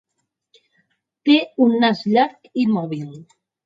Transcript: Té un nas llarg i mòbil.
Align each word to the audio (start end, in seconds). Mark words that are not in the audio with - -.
Té 1.29 1.37
un 1.69 1.79
nas 1.87 2.05
llarg 2.17 2.53
i 2.67 2.71
mòbil. 2.77 3.11